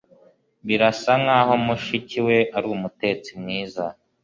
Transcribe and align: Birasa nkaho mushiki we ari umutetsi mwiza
Birasa 0.67 1.11
nkaho 1.23 1.53
mushiki 1.65 2.17
we 2.27 2.37
ari 2.55 2.67
umutetsi 2.75 3.29
mwiza 3.41 3.85